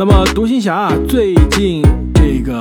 [0.00, 1.82] 那么独行侠啊，最近
[2.14, 2.58] 这个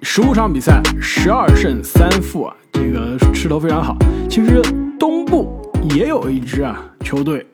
[0.00, 3.94] 十五场比赛十二胜三负啊，这个势头非常好。
[4.30, 4.62] 其实
[4.98, 5.60] 东部
[5.94, 7.46] 也有一支啊球队，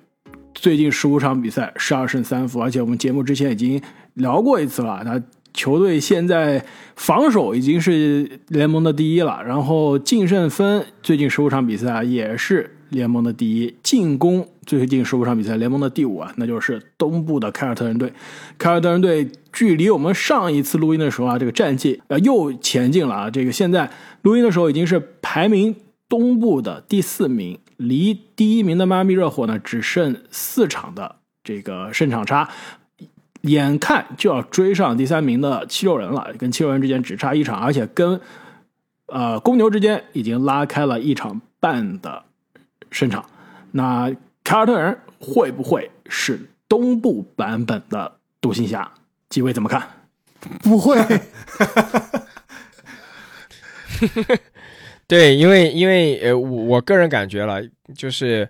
[0.55, 3.83] 最近十五场比赛十二胜三负，而且我们节目之前已经
[4.15, 5.03] 聊过一次了。
[5.05, 5.21] 他
[5.53, 6.65] 球队现在
[6.95, 12.71] 防守已经是联盟的第一了，然后净胜分最近十五场比赛也是。
[12.91, 18.13] 联盟的第一进攻，最近十五场比赛联盟的第五啊，那就是东部的凯尔特人队。
[18.59, 23.31] 凯尔特人队距离我们上一次录音的时候啊，这个战绩呃又前进了啊。
[23.31, 23.91] 这个现在
[24.23, 25.75] 录音的时候已经是排名
[26.09, 32.51] 东部的第四名，离第一名的迈阿密热火呢只剩四场的这个胜场差，
[33.43, 38.21] 眼看就要追上第三名的七六人了，跟七六人之间只差一场，而且跟
[39.07, 42.25] 呃公牛之间已经拉开了一场半的。
[42.89, 43.27] 胜场，
[43.73, 44.15] 那
[44.47, 48.89] 凯尔特人会不会是东部版本的独行侠？
[49.29, 49.85] 几位怎么看？
[50.63, 50.97] 不会。
[55.09, 57.61] 对，因为因为呃，我我个人感觉了，
[57.97, 58.49] 就是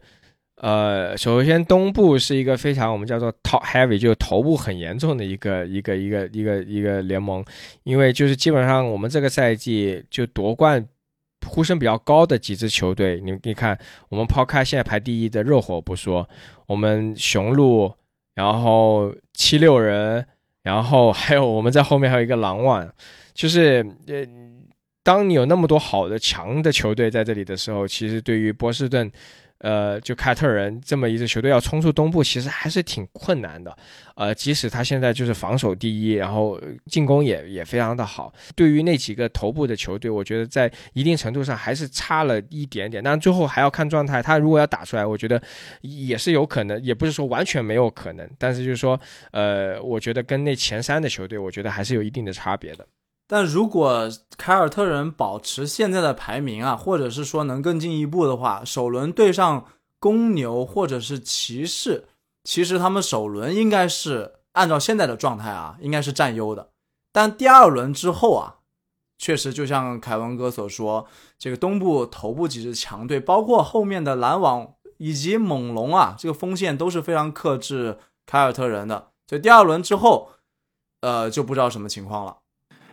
[0.56, 7.42] 呃，首先东部是一个非常我们叫做 top heavy，就是头部很严重的一个一个一个一个一个联盟，
[7.84, 10.86] 因为就是基本上我们这个赛季就夺冠。
[11.46, 16.28] 呼声比较高的几支球队，你你看，我们抛开现在排第一的热火不说，
[16.66, 17.92] 我们雄鹿，
[18.34, 20.26] 然后七六人，
[20.62, 22.92] 然后还有我们在后面还有一个狼万，
[23.32, 24.26] 就是呃，
[25.02, 29.10] 当你有那么多好的强的球队在这里的时候，其实对于波士顿。
[29.58, 33.76] 呃，就凯尔特人这么一支球队要冲出东部，其实还是挺困难的。
[34.14, 38.32] 呃，即使他现在就是防守第一，然后进攻也也非常的好。
[38.54, 43.02] 对于那几个头部的球队，我觉得在一定程度上还是差了一点点。
[43.02, 45.40] 但最后还要看状态，他如果要打出来，我觉得
[45.82, 48.28] 也是有可能，也不是说完全没有可能。
[48.38, 48.98] 但是就是说，
[49.32, 52.86] 呃，我觉得跟那前三的球队，我觉得还是有一定的差别的。
[53.26, 59.66] 但如果凯尔特人保持现在的排名啊，或者是说能更进一步的话，首轮对上
[59.98, 62.06] 公牛或者是骑士，
[62.44, 66.70] 其实他们首轮应该是按照现在的状态啊，应该是占优的。
[67.12, 68.56] 但第二轮之后啊，
[69.18, 79.08] 确实就像凯文哥所说，这个东部头部几支强队，包括后面的篮网以及猛龙啊，这个锋线都是非常克制凯尔特人的。
[79.26, 80.30] 所以第二轮之后，
[81.00, 82.36] 呃，就不知道什么情况了。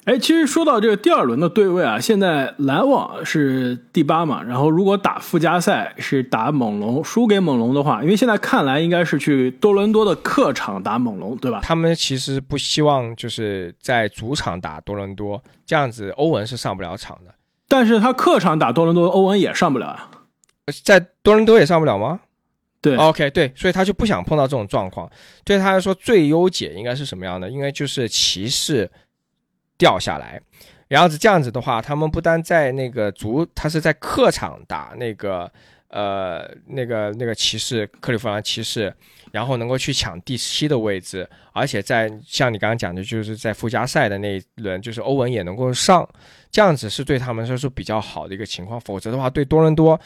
[0.06, 11.62] 哎，其实说到这个第二轮的对位啊，现在篮网是第八嘛，然后如果打附加赛是打猛龙，输给猛龙的话，因为现在看来应该是去多伦多的客场打猛龙，对吧？
[11.64, 17.34] 他们其实不希望就是在主场打多伦多，这样子欧文是上不了场的。
[17.70, 20.10] 但是他客场打多伦多，欧文也上不了啊，
[20.84, 22.20] 在多伦多也上不了吗？
[22.82, 25.10] 对，OK，对，所以他就不想碰到这种状况。
[25.46, 27.50] 对他来说，最优解应该是什么样的？
[27.50, 28.92] 应该就是骑士。
[29.78, 30.42] 掉下来，
[30.88, 35.52] 然后是这样子的话，他们不单在那个足，他是在客场打那个
[35.90, 38.94] 呃那个那个骑士克利夫兰骑士，
[39.32, 46.08] 然后能够去抢第七的位置，而且在像你刚刚讲的，就是在附加赛的那一轮，就是欧文也能够上，
[46.52, 50.00] 这样子是对他们说是比较好的一个情况，否则的话对多伦多。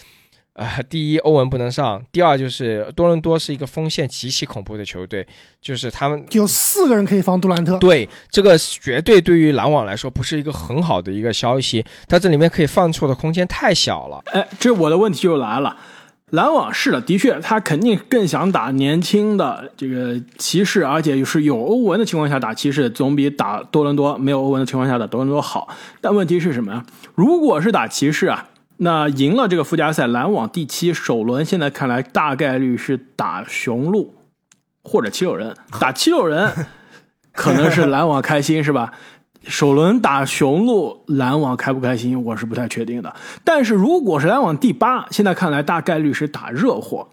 [0.57, 5.25] 啊，第一，欧文不能上；第二，就是多伦多是一个锋线极其恐怖的球队，
[5.61, 7.77] 就是他们有四个人可以防杜兰特。
[7.77, 14.19] 对，这个绝对对于篮网来说不是一个很好的一个消息，他这里面可以犯错的空间太小了。
[14.33, 15.77] 哎，这我的问题就来了，
[16.31, 25.67] 篮网是的，的确他肯定更想打年轻的这个骑士，而且是有欧文的情况下打骑士，总比打多伦多没有欧文的情况下打多伦多好。
[26.01, 26.83] 但问题是什么呀？
[27.13, 28.49] 如果是打骑士啊？
[28.77, 34.13] 那赢了这个附加赛，篮网第七，首轮现在看来大概率是打雄鹿
[34.83, 35.55] 或者七六人。
[35.79, 36.51] 打七六人
[37.31, 38.93] 可能是篮网开心是吧？
[39.43, 43.15] 首轮打雄鹿，篮网开不开心我是不太确定的。
[43.43, 47.07] 但是如果是篮网第八，现在看来大概率是打热火。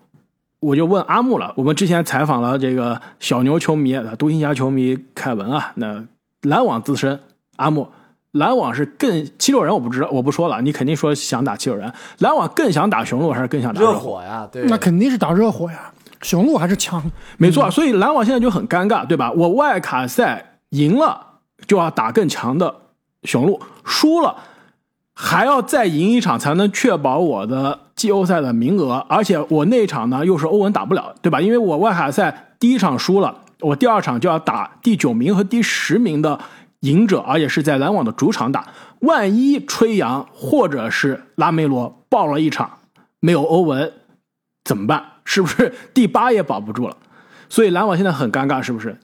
[0.60, 6.04] 我就问阿木了，我们之前采访了这个小牛球迷、独行侠球迷凯文啊，那
[6.42, 7.20] 篮网自身，
[7.56, 7.88] 阿木。
[8.34, 10.60] 篮网是更七六人，我不知道，我不说了。
[10.60, 14.48] 你肯定说想打七六人，篮网更想打雄鹿还是更想打热火呀？
[14.50, 15.92] 对，那肯定是打热火呀。
[16.20, 17.00] 雄鹿还是强，
[17.38, 17.70] 没错。
[17.70, 19.30] 所以篮网现在就很尴尬，对吧？
[19.30, 21.24] 我外卡赛赢了
[21.66, 22.74] 就要打更强的
[23.22, 24.34] 雄鹿，输了
[25.14, 29.06] 还要再赢一场才能确保我的季后赛的名额。
[29.08, 31.40] 而且我那场呢又是欧文打不了，对吧？
[31.40, 36.40] 因为我外卡赛第一场输了，我第二场就要打第九名和第十名的。
[36.84, 38.68] 赢者，而且是在篮网的主场打。
[39.00, 42.78] 万一吹杨或者是拉梅罗爆了一场，
[43.20, 43.92] 没有欧文
[44.64, 45.02] 怎么办？
[45.24, 46.96] 是不是 第八也保不住了？
[47.48, 48.98] 所以篮网现在很尴尬，是不是？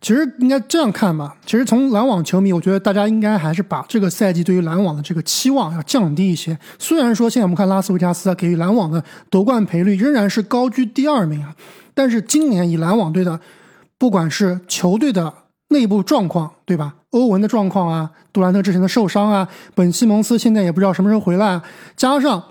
[0.00, 1.36] 其实应该这样看吧。
[1.44, 6.56] 其实从篮网球迷，我觉得大家应该还是把这个赛季对于篮网的这个期望要降低一些。
[6.78, 11.52] 虽然说现在我们看拉斯维加斯啊，给予篮网的夺冠赔率仍然是高居第二名啊，
[11.94, 13.40] 但是今年以篮网队的，
[13.98, 15.34] 不管是球队的
[15.68, 16.94] 内部状况，对吧？
[17.10, 21.60] 欧文的状况啊，杜兰特之前的受伤啊，本西蒙斯现在也不知道什么时候回来，
[21.96, 22.42] 加上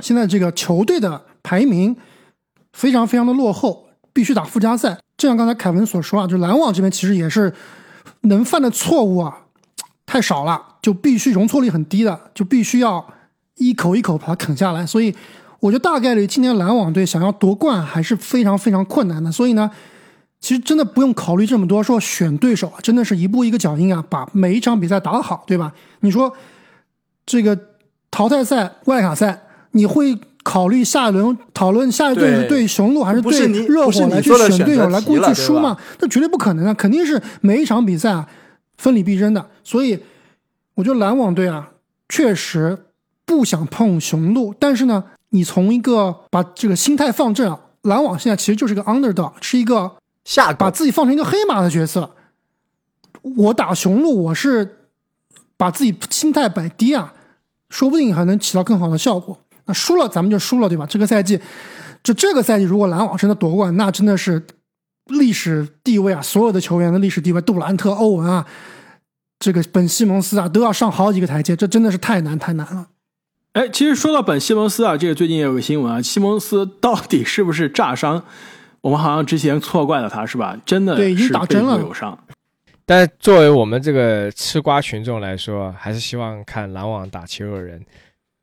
[0.00, 1.96] 现在这个球队的排名
[2.72, 4.98] 非常非常的落后，必须打附加赛。
[5.16, 7.54] 就像刚才凯文所说啊，就篮网这边其实也是
[8.22, 9.44] 能犯的错误啊
[10.04, 13.06] 太少了，就必须容错率很低的，就必须要
[13.56, 14.86] 一口一口把它啃下来。
[14.86, 15.14] 所以
[15.60, 19.32] 我觉得大概率今年篮网队想要夺冠还是非常非常困难的。
[19.32, 19.70] 所以呢，
[20.46, 25.72] 其实真的不用考虑这么多，说选对手啊，真的是一步一个脚印啊，把每一场比赛打好，对吧？
[26.02, 26.32] 你说
[27.26, 27.58] 这个
[28.12, 30.16] 淘汰赛、外卡赛，你会？
[30.46, 35.76] 考虑下一轮讨论下一队是对雄鹿还是对热火来去选队友来过去输吗？
[35.98, 36.74] 那绝对不可能啊！
[36.74, 38.28] 肯定是每一场比赛啊
[38.78, 39.44] 分里必争的。
[39.64, 39.98] 所以
[40.74, 41.68] 我觉得篮网队啊
[42.08, 42.78] 确实
[43.24, 49.96] 不想碰雄鹿，但是呢，你从一个把这个心态放正啊，篮网现在其实就是个 underdog，是一个
[50.26, 52.10] 下把自己放成一个黑马的角色。
[53.22, 54.80] 我打雄鹿，我是
[55.56, 57.14] 把自己心态摆低啊，
[57.70, 59.40] 说不定还能起到更好的效果。
[59.66, 60.84] 那输了咱们就输了，对吧？
[60.84, 61.40] 这个赛季，
[62.02, 64.44] 就这个赛季，如果篮网真的夺冠，那真的是
[65.06, 66.20] 历史地位啊！
[66.20, 68.44] 所有的球员的历史地位，杜兰特、欧文啊，
[69.38, 72.88] 这个本西蒙斯啊，都要上好几个台阶，这真的是太难太难了。
[73.52, 78.24] 哎，其实说到本西蒙斯啊，这个最近也有个新闻啊，西蒙斯到底是不是炸伤？
[78.86, 80.56] 我们好像之前错怪了他，是吧？
[80.64, 82.16] 真的对，已经打针了，有伤。
[82.84, 87.84] 但作为我们这个吃瓜群众来说，还是希望看篮网打七六人。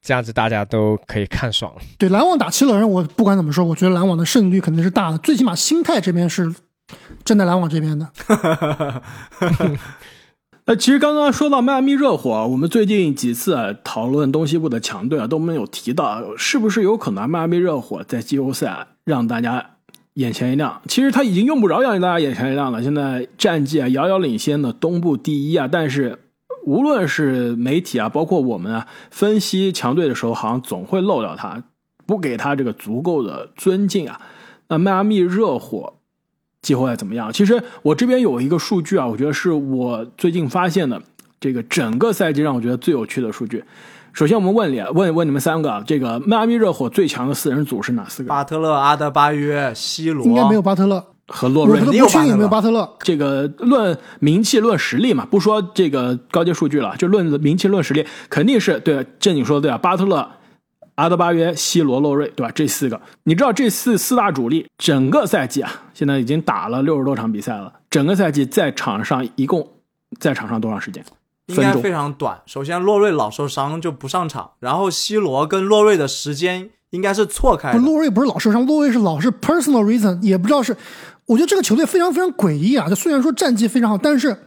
[0.01, 1.73] 这样子大家都可以看爽。
[1.97, 6.53] 对篮网打七六人，我不管怎么说，我觉得篮网的胜率肯定是大的，最起码心态这边是
[7.23, 8.05] 站在篮网这边的。
[10.65, 19.72] 那， 其实刚刚说到迈阿密热火，我们最近几次讨论东西部的强队啊，都没有提到是不是有可能迈阿密热火在季后赛让大家
[20.15, 20.81] 眼前一亮。
[20.87, 26.19] 其实他已经用不着让大家眼前一亮了，现在战绩啊遥遥领先的东部第一啊，但是。
[26.65, 31.61] 无论是媒体啊，包括我们啊，分析强队的时候，好像总会漏掉他，
[32.05, 34.21] 不给他这个足够的尊敬啊。
[34.69, 35.95] 那迈阿密热火
[36.61, 37.33] 季后赛怎么样？
[37.33, 41.03] 其实我这边有一个数据啊，我觉得是我最近发现的
[41.37, 43.61] 这个整个赛季让我觉得最有趣的数据。
[44.13, 48.29] 首先，我们问你，问问你们三个啊，这个迈阿密热火最强的四人组是哪四个？
[48.29, 51.03] 巴特勒、阿德巴约、西罗，应该没有巴特勒。
[51.27, 52.87] 和洛瑞，你有没有巴特勒？
[52.99, 59.07] 这个论名气、论实力嘛，不说这个高阶数据了，就论名气、论实力，肯定是对。
[59.19, 60.29] 这你说的对啊，巴特勒、
[60.95, 62.51] 阿德巴约、西罗、洛瑞，对吧？
[62.53, 69.65] 这四个，你知道这四四大主力整个赛季啊，现在已经打了六十多场比赛了，整个赛季在场上一共
[70.19, 71.03] 在场上多长时间？
[71.47, 72.41] 应该非常短。
[72.45, 77.73] 首先，洛瑞老受伤就不上场，然后西罗跟洛瑞的时间应该是错开。
[77.73, 80.75] 洛瑞不是老受伤，洛瑞是老是 personal reason，也不知道是。
[81.25, 82.89] 我觉得这个球队非常非常诡异啊！
[82.89, 84.37] 就虽然说战绩非常好，但是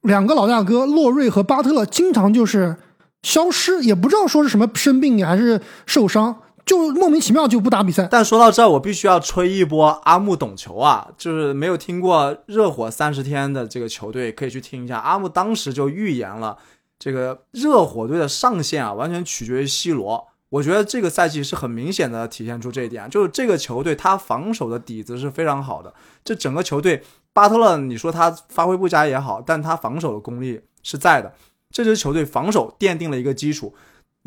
[0.00, 2.76] 两个老大哥洛瑞和巴特勒经常就是
[3.22, 6.34] 消失，也不知道说是什么生病还是受伤，
[6.68, 8.06] 就莫名其妙就不打比赛。
[8.10, 11.08] 但说到这儿，我必须要吹一波阿木懂球啊！
[11.16, 14.98] 就是没有听过热火三十天的这个球队，可以去听一下。
[14.98, 16.58] 阿木当时就预言了，
[16.98, 20.28] 这个热火队的上限啊，完全取决于西罗。
[20.50, 25.92] 我觉得这个赛季是很明显的体现出这一点，就是这个球队他防守的底子是非常好的。
[26.22, 31.32] 这整个球队，巴特勒你说他发挥不佳也好，但他防守的功力是在的。
[31.70, 33.74] 这支球队防守奠定了一个基础，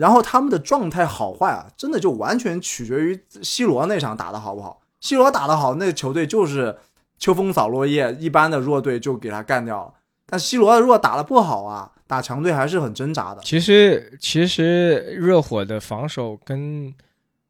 [0.01, 4.81] 然后他们的状态好坏啊，真的就完全取决于 C 罗那场打的好不好。
[4.99, 6.75] C 罗打得好，那球队就是
[7.19, 9.93] 秋风扫落叶，一般的弱队就给他干掉了。
[10.25, 11.91] 但 C 罗如果打得不好啊。
[12.11, 13.39] 打强队还是很挣扎的。
[13.41, 16.93] 其实，其实热火的防守跟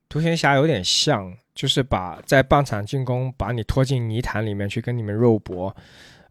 [0.08, 5.76] 独行侠有点像，就是把在半场进攻把你拖进泥潭里面去跟你们肉搏。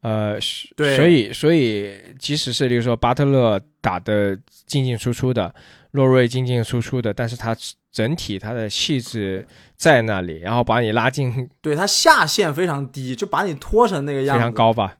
[0.02, 0.38] 呃，
[0.76, 5.52] 对，所以，所以即使是比如说巴特勒打的进进出出的，
[5.92, 7.56] 洛瑞进进出出的，但是他
[7.92, 14.94] 整体他的气质在那里，然后把你拉进， 对他下限非常低，就把你拖成那个样子，非常高吧。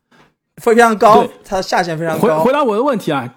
[0.57, 2.41] 非常高，它下限非常高。
[2.41, 3.35] 回回答我的问题啊，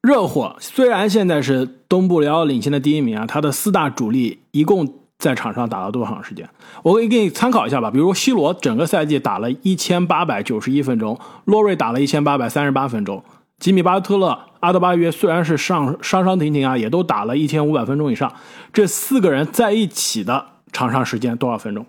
[0.00, 6.48] 热火虽然现在是东部遥遥领先的第一名啊，他的四大主力一共在场上打了多长时间？
[6.82, 7.90] 我可以给你参考一下吧。
[7.90, 13.22] 比如西罗整个赛季打了一千八百九十一分钟，洛瑞打了一千八百三十八分钟，
[13.58, 18.34] 吉米巴特勒、阿德巴约虽然是上伤伤停停啊，也都打了一千五百分钟以上。
[18.72, 21.86] 这四个人在一起的场上时间多少分钟？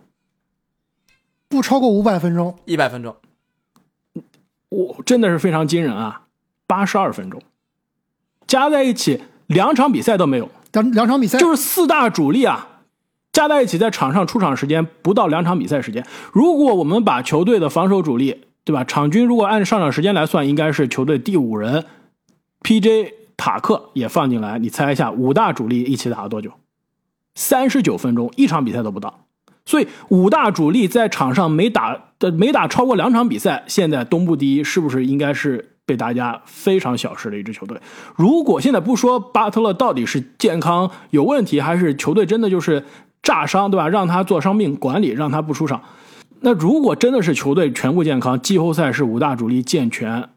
[1.49, 3.15] 不超过五百分钟，一百分钟。
[4.69, 6.21] 我真的是非常惊人啊，
[6.67, 7.41] 八十二分钟，
[8.45, 12.83] 加在一起两场比赛都没有，两两场比赛就是四大主力啊，
[13.33, 16.05] 加在一起在场上出场时间不到两场比赛时间。
[16.31, 18.83] 如果我们把球队的防守主力，对吧？
[18.83, 21.85] 场均如果按上场时间来算，应该是球队第五人
[22.63, 23.13] ，P.J.
[23.37, 26.51] 塔克也放进来，你猜一下，五大主力一起打了多久？
[27.35, 29.25] 三十九分钟，一场比赛都不到。
[29.63, 37.79] 所以五大主力在场上没打的没打超过两场比赛，现在东部第一是不是应该是被大家非常小视的一支球队？
[38.15, 42.83] 如果现在不说巴特勒到底是健康有问题，还是球队真的就是
[43.21, 43.87] 炸伤，对吧？
[43.87, 45.81] 让他做伤病管理，让他不出场。
[46.39, 50.29] 那如果真的是球队全部健康，季后赛是五大主力健全，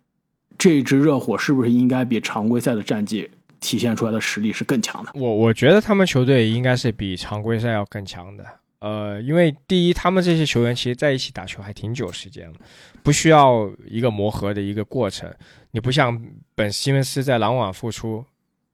[0.61, 3.27] 这支热火是不是应该比常规赛的战绩
[3.61, 5.11] 体现出来的实力是更强的？
[5.15, 8.45] 我我觉得他们球队应该是比常规赛要更强的。
[8.81, 12.55] 呃，因为第一，他们这些球员其实在一起打球还挺久时间了，
[13.03, 15.33] 不需要一个磨合的一个过程。
[15.71, 16.23] 你不像
[16.55, 18.23] 本西蒙斯在篮网复出，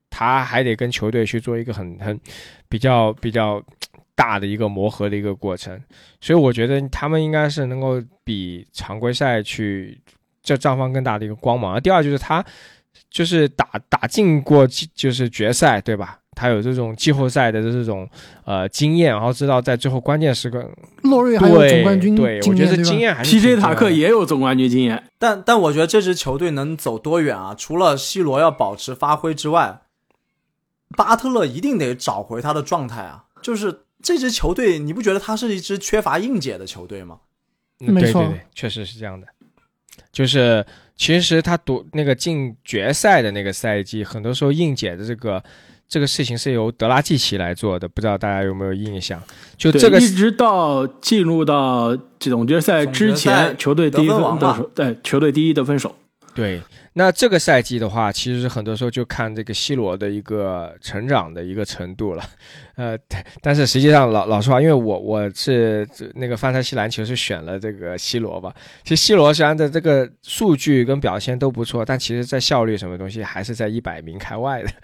[0.09, 2.19] 他还得跟球队去做一个很很
[2.67, 3.63] 比较比较
[4.13, 5.81] 大的一个磨合的一个过程。
[6.19, 9.99] 所以我觉得他们应该是能够比常规赛去
[10.47, 11.79] 这绽放更大的一个光芒。
[11.81, 12.43] 第二就是他
[13.09, 16.17] 就是打打进过就是决赛，对吧？
[16.33, 18.07] 他有这种季后赛的这种
[18.45, 20.63] 呃经验，然后知道在最后关键时刻，
[21.01, 23.57] 洛瑞还有总冠军对，我觉得经验还是 P.J.
[23.57, 27.55] 塔克也有总冠军经验，但但我觉得这支球队能走多远啊？
[27.57, 29.81] 除了 C 罗要保持发挥之外，
[30.95, 33.25] 巴特勒一定得找回他的状态啊！
[33.41, 37.17] 就是这支球队，你不觉得他是一支缺乏硬解的球队吗？
[37.79, 39.27] 没错，对对对，确实是这样的。
[40.17, 45.43] 就是其实他夺那个进决赛的那个赛季，很多时候硬解的这个。
[45.89, 49.23] 这个事情是由德拉季奇来做的，不知道大家有没有印象？
[49.55, 55.95] 就这个一直到进入到总决赛之前，球队第一得手，对，球队第一得分手。
[56.37, 56.61] 对，
[56.93, 62.23] 那这个赛季的话，其实很多时候就看这个 C 罗的一个成长的一个程度了。
[62.75, 62.95] 呃，
[63.41, 68.53] 但是实际上老老实话，因为我我是那个范特西篮球是选了这个 C 罗吧。
[68.83, 74.69] 其实 C 罗虽然的这个数据跟表现都不错，但其实在效率什么东西还是在一百名开外的。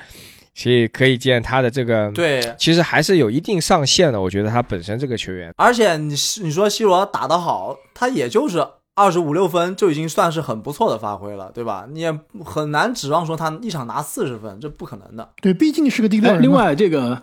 [0.55, 4.21] 所以可以见他的这个对，其实还是有一定上限的。
[4.21, 8.63] 我觉得他本身这个球员，而且你你说 C 罗打得好，他也就是
[8.95, 11.87] 二十五六分就已经算是很不错的发挥了，对吧？
[11.89, 15.29] 你也很难指望说他一场拿四十分，这不可能的。
[15.41, 16.41] 对，毕竟是个第六人。
[16.41, 17.21] 另外，这个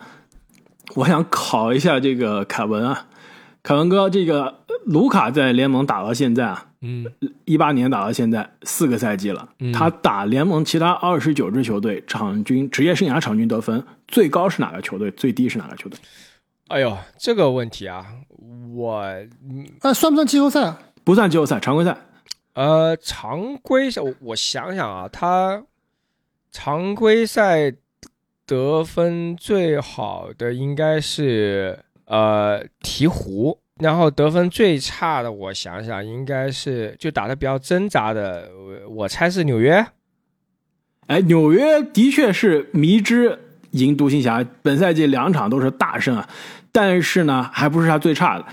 [0.95, 3.07] 我想考一下这个凯文啊，
[3.63, 6.67] 凯文哥，这个卢卡在联盟打到现在啊。
[6.83, 7.05] 嗯，
[7.45, 15.11] 一八年打到现在四个赛季了，他打联盟其他二十九支球队，场均职业生涯场均得分最高是哪个球队？
[15.11, 15.99] 最低是哪个球队？
[16.69, 18.03] 哎呦，这个问题啊，
[18.73, 19.05] 我
[19.83, 20.75] 那算不算季后赛？
[21.03, 21.97] 不算季后赛，常规赛。
[22.53, 25.63] 呃，常规赛，我想想啊，他
[26.51, 27.73] 常规赛
[28.45, 33.57] 得分最好的应该是呃鹈鹕。
[33.79, 38.47] 然后得分最差的，我想想，应该是就打的比较挣扎的，
[38.87, 39.83] 我猜是纽约。
[41.07, 43.39] 哎，纽约的确是迷之
[43.71, 46.29] 赢独行侠，本赛季两场都是大胜啊，
[46.71, 48.45] 但是呢，还不是他最差的。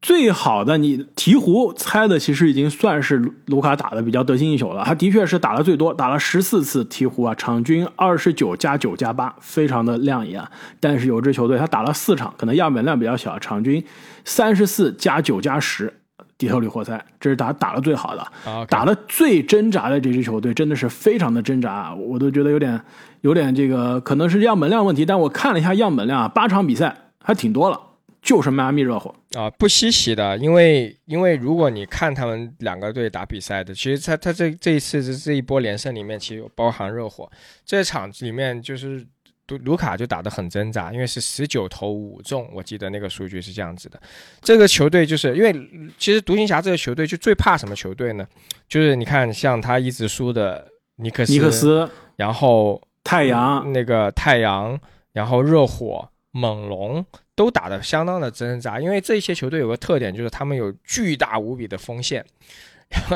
[0.00, 4.84] 最好的，你鹈鹕猜的其实已经算是卢卡打的比较得心应手了。
[4.84, 10.40] 他的确是打的最多，打了十四次鹈鹕啊，场均二十九加九加八，非常的亮眼。
[10.78, 13.84] 但是有支球队他打了四场，可能样本量比较小，场均
[14.24, 15.92] 三十四加九加十，
[16.38, 18.24] 底特律活塞，这是打打的最好的，
[18.68, 22.80] 打的最挣扎的这支球队，真的是非常的挣扎，我都觉得有点
[23.22, 25.04] 有点这个可能是样本量问题。
[25.04, 27.80] 但我看了一下样本量，八场比赛还挺多了。
[28.20, 37.30] 就是迈阿密热火啊，不稀奇的，因为因为如果你看他们两个队打比赛的，其实他他这这一次这这一波连胜里面，其实有包含热火
[37.64, 39.06] 这场里面，就是
[39.48, 44.00] 卢卢卡就打得很挣扎，因为是十九投五中，我记得那个数据是这样子的。
[44.42, 45.54] 这个球队就是因为
[45.96, 48.26] 其实独行侠这个球队就最怕什么球队呢？
[48.68, 54.78] 就是你看像他一直输的尼克斯，尼克斯，然后太阳那个太阳，
[55.12, 56.08] 然后热火。
[56.30, 57.04] 猛龙
[57.34, 62.24] 都打得相当的挣扎，因为这些球队有个特点，就是他们有巨大无比的锋线，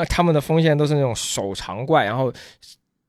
[0.09, 2.33] 他们的锋线都是那种手长怪，然后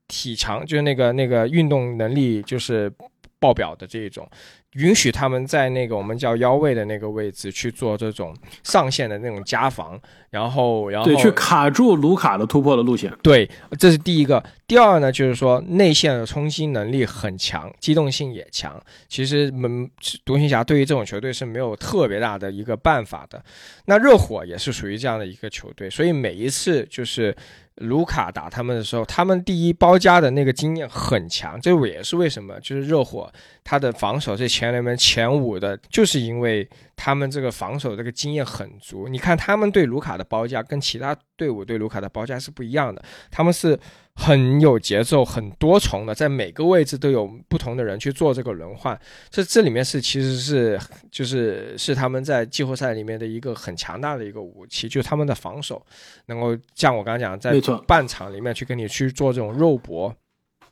[0.07, 2.91] 体长就是那个那个运动能力就是
[3.39, 4.29] 爆表的这一种。
[4.75, 13.11] 允许他们在那个我们叫腰位的那个位置去做这种上线的那种加防，然后然后对去卡住卢卡的突破的路线。
[13.21, 14.43] 对，这是第一个。
[14.67, 18.81] 第二呢，就是说内线的冲击能力很强，机动性也强。
[19.07, 19.87] 其实门
[20.25, 23.41] 独行侠对于这种球队是没有特别大的一个办法的。
[23.85, 27.35] 那热火也是属于这样的一个球队，所以每一次就是
[27.75, 33.31] 卢卡打他们的时候，他们第一包夹的那个经验很强，这也是为什么就是热火
[33.65, 39.09] 他的防守是前联盟前五的，就是因为他们这个防守这个经验很足。
[39.09, 43.77] 你看他们对卢卡的包夹跟其他队伍对卢卡的包夹是不一样的，他们是。
[44.17, 48.97] 很有节奏，很多重的，在每个位置都有不同的人去做这个轮换。
[49.29, 50.79] 这这里面是其实是
[51.11, 55.85] 就是是他们在季后赛里面的一个很强大的一个武器，就是他们的防守
[56.27, 60.15] 能够像我刚刚讲，在半场里面去跟你去做这种肉搏。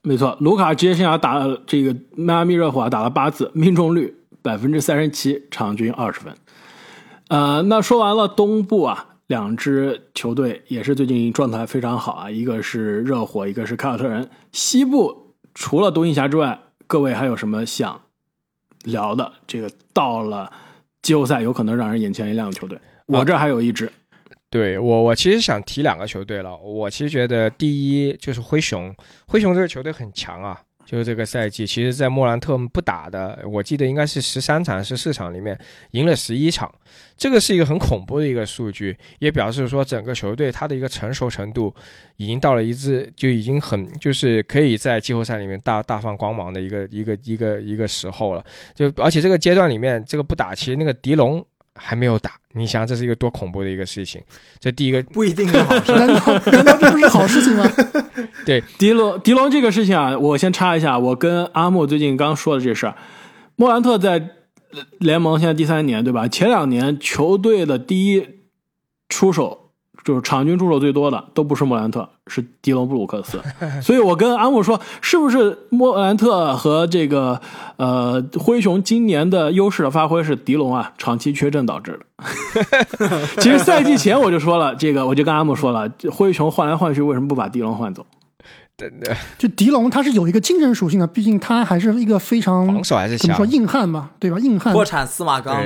[0.03, 6.33] 没错，卢卡职业生涯打了这个迈阿密热火打了八次，命中率百分之三十七，场均二十分。
[7.29, 9.07] 呃，那说完了东部啊。
[9.27, 14.29] 两支球队也是最近状态非常好啊，一个是热火，一个是凯尔特人。
[14.51, 18.01] 西部除了独行侠之外，各位还有什么想
[18.83, 19.31] 聊的？
[19.47, 20.51] 这个到了
[21.01, 23.89] 季后赛有可能让人眼前一亮的球队，我这还有一支。
[24.53, 26.55] 对我，我其实想提两个球队了。
[26.57, 28.93] 我其实觉得第一就是灰熊，
[29.25, 30.61] 灰熊这个球队很强啊。
[30.85, 35.57] 就是这个赛季，其实，在莫兰特不打的，我记得应该是十三场十四场里面
[35.91, 36.71] 赢了十一场，
[37.17, 41.73] 这个是一个很恐怖的一个数据，也表示说整个球队他的一个成熟程度
[42.17, 48.45] 已经到了一致，就已经很就是可以在季后赛里面大大放光芒的一个一个一个一个时候了。
[48.75, 51.43] 就而且这个阶段里面，这个不打，其实那个迪龙。
[51.75, 54.21] 还没有打，你想这是一个多恐怖的一个事情？
[54.59, 56.13] 这第一个不一定是好事， 难道
[56.51, 57.69] 难道这不是好事情吗？
[58.45, 62.95] 对，迪龙迪龙这个事情啊，我先插一下，我跟阿木最近刚说的这事儿，
[63.55, 64.29] 莫兰特在
[64.99, 66.27] 联盟现在第三年对吧？
[66.27, 68.27] 前两年球队的第一
[69.09, 69.62] 出手。
[70.03, 73.41] 就是场均出手最多的都不是莫兰特，是迪隆布鲁克斯，
[73.81, 77.39] 所以我跟阿姆说，是不是莫兰特和这个
[77.77, 82.05] 呃灰熊今年的优势的发挥是迪龙啊长期缺阵导致的？
[83.41, 88.05] 其实赛季前我就说了，这个我就跟阿姆说了，灰熊换来换去为什么不把迪龙换走？
[88.75, 94.39] 对对，就迪龙他是有一个精神属性的，毕竟他还是一个非常防守还是怎么说硬汉嘛，对吧？
[94.39, 95.61] 硬汉破产司马刚。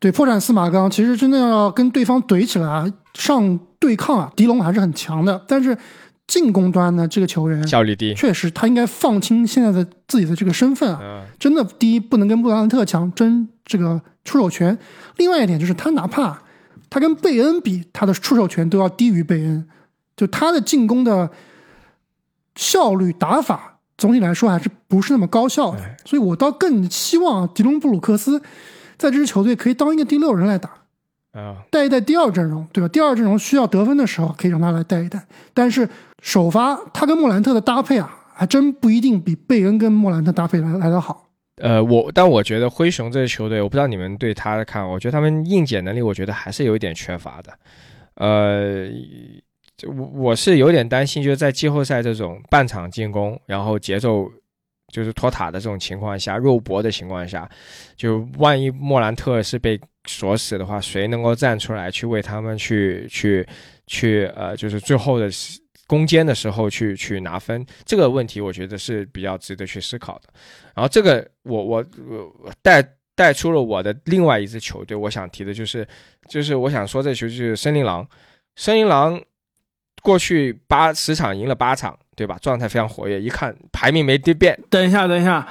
[0.00, 5.44] 对，破产司马刚，其实真的要跟对方怼起来上对抗啊，狄龙还是很强的。
[5.48, 5.76] 但是
[6.26, 11.24] 进攻端呢，这个球员效率低，确实他应该放轻现在的自己的这个身份啊。
[11.38, 14.78] 真的，第一不能跟布兰特强争这个出手权，
[15.16, 16.40] 另外一点就是他哪怕
[16.88, 19.68] 他跟贝恩比，他的出手权都要低于贝恩，
[20.16, 21.28] 就他的进攻的
[22.54, 25.80] 效率打法总体来说还是不是那么高效的。
[26.04, 28.40] 所以我倒更希望迪隆布鲁克斯。
[28.96, 30.70] 在这支球队可以当一个第六人来打，
[31.38, 32.88] 啊，带一带第二阵容，对吧？
[32.88, 35.24] 第二阵容需要得分的时候，可以让他来带一带。
[35.54, 35.88] 但是
[36.22, 41.26] 首发他跟莫兰特的搭配啊，还真不一定比贝恩跟莫兰特搭配来来的好。
[41.62, 47.52] 呃，我但我觉得灰熊这支球队，我不知道你们对他的看法，我觉得他们硬解能力，我觉得还是有一点缺乏的。
[48.14, 48.88] 呃，
[49.86, 54.28] 我我是有点担心，就是在季后赛这种半场进攻，然后节奏。
[54.92, 57.48] 就是托塔的这种情况下，肉搏的情况下，
[57.96, 63.46] 就万一莫兰特是被锁死的话，谁能够站出来去为他们去去
[63.86, 65.28] 去呃，就是最后的
[65.86, 67.64] 攻坚的时候去去拿分？
[67.84, 70.28] 这个问题我觉得是比较值得去思考的。
[70.74, 71.84] 然后这个我我
[72.42, 72.82] 我带
[73.14, 75.86] 带出了我的另外一支球队，我想提的就是
[76.28, 78.06] 就是我想说这球就是森林狼，
[78.56, 79.20] 森林狼
[80.08, 81.96] 过去八十场赢了八场。
[82.18, 82.36] 对吧？
[82.42, 84.58] 状态非常活跃，一看排名没变。
[84.68, 85.46] 等一下，等一下，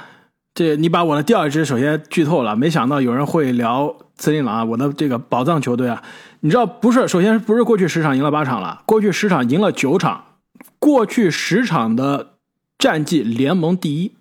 [0.52, 2.54] 这你把我的第二支首先剧透了。
[2.54, 6.02] 没想到有人会聊森林狼啊，我的这个宝藏球队啊。
[6.40, 7.08] 你知道不是？
[7.08, 10.22] 首先不是过去十场赢了八场了，过去十场赢了九场，
[10.78, 12.34] 过去十场的
[12.78, 14.12] 战绩联盟第一。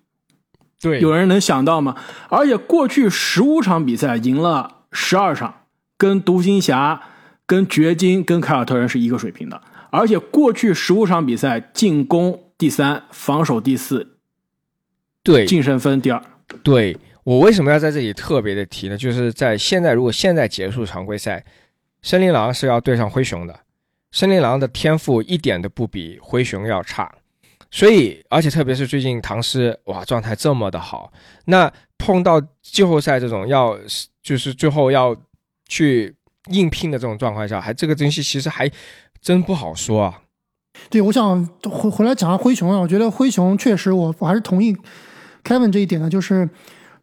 [0.82, 1.98] 对，有人能想到吗？
[2.30, 5.54] 而且过去十五场比赛赢了十二场，
[5.98, 7.02] 跟独行侠、
[7.46, 9.62] 跟掘金、跟凯尔特人是一个水平的。
[9.98, 14.20] 而且过去十五场比赛，进攻第三，防守第四，
[15.24, 16.22] 对，净胜分第二。
[16.62, 18.96] 对我为什么要在这里特别的提呢？
[18.96, 21.44] 就是在现在，如果现在结束常规赛，
[22.04, 23.60] 森林狼是要对上灰熊的，
[24.12, 27.12] 森林狼的天赋一点都不比灰熊要差，
[27.72, 31.12] 所以而且特别是最近唐诗哇状态这么的好，
[31.46, 33.76] 那碰到季后赛这种要
[34.22, 35.16] 就是最后要
[35.68, 36.16] 去
[36.52, 38.72] 应聘的这种状况下，还这个东西其实还。
[39.22, 40.22] 真不好说啊！
[40.90, 42.78] 对，我想回回来讲下灰熊啊。
[42.80, 44.76] 我觉得灰熊确实，我我还是同意
[45.44, 46.50] Kevin 这一点的，就是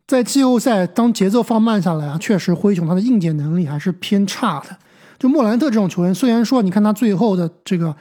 [0.06, 4.76] 在季后赛当节奏放慢下来啊，确实灰熊他的应届能力还是偏差的。
[5.18, 7.96] 就莫兰特这种球员，虽然说你看他最后的这个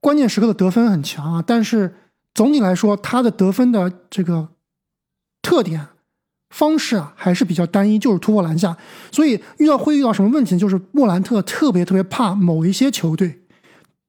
[0.00, 1.94] 关键时刻的得分很强啊，但是
[2.34, 4.48] 总体来说他的得分的这个
[5.42, 5.88] 特点。
[6.50, 8.76] 方式啊还是比较单一，就是突破篮下，
[9.10, 10.58] 所以遇到会遇到什么问题？
[10.58, 13.40] 就是莫兰特特别特别怕某一些球队，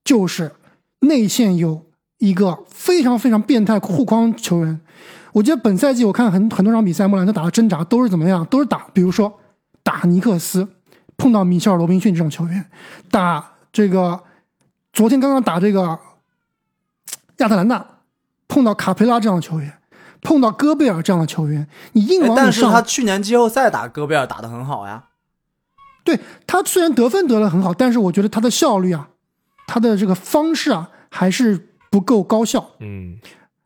[0.03, 0.51] 就是
[1.01, 1.85] 内线有
[2.19, 4.79] 一个非常非常变态护框球员。
[5.33, 8.45] 我记得本赛季我看很很多场比赛，莫兰特打的挣扎都是怎么样？
[8.45, 9.39] 都是打，比如说
[9.83, 10.67] 打尼克斯，
[11.17, 12.65] 碰到米切尔罗宾逊这种球员，
[13.11, 14.23] 打这个
[14.91, 15.99] 昨天刚刚打这个
[17.37, 17.85] 亚特兰大，
[18.47, 19.71] 碰到卡佩拉这样的球员，
[20.21, 25.05] 碰到戈贝尔这样的球员，你硬往里但是他，去年季后赛打戈贝尔打得很好呀。
[26.03, 29.09] 对他虽然得分得的很好，但是我觉得他的效率啊，
[29.67, 32.71] 他的这个方式啊，还是不够高效。
[32.79, 33.17] 嗯，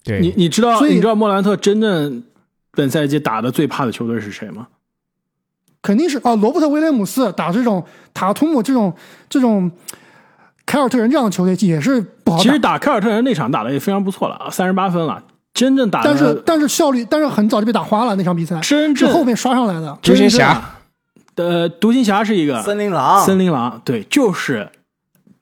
[0.03, 2.23] 对，你你知道所以你知道莫兰特真正
[2.71, 4.67] 本赛季打的最怕的球队是谁吗？
[5.81, 8.93] 肯定是啊，罗伯特威廉姆斯打这种塔图姆这种
[9.29, 9.71] 这种
[10.65, 12.43] 凯尔特人这样的球队也是不好打。
[12.43, 15.23] 其实打凯尔特人那场打的也非常不错了啊，三十八分了。
[15.53, 19.97] 真正打的，但是但是效率，但是很早就被打花了那场比赛，真正是后面刷上来的。
[20.01, 20.61] 独行侠
[21.35, 24.69] 呃，独行侠是一个森林狼，森林狼，对，就是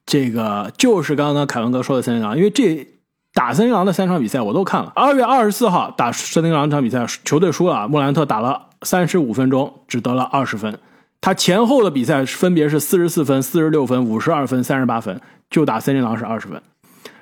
[0.06, 2.88] 这个，就是刚刚凯文哥说的森林狼，因为这
[3.34, 4.91] 打森林狼的三场比赛我都看了。
[4.95, 10.78] 二月二十四号打森林狼这场比赛，球队输了，莫兰特打了三十五分钟，只得了二十分。
[11.19, 16.62] 他前后的比赛分别是四十四分、四十六分、五十二分、三十八分，就打森林狼是二十分。